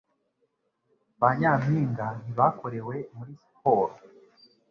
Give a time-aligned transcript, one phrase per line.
[1.19, 3.93] Ba nyampinga ntibakorewe muri siporo.